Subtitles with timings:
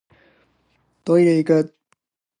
[1.05, 1.75] トイレいく